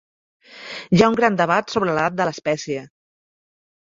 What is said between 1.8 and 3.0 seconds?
l'edat de l'espècie.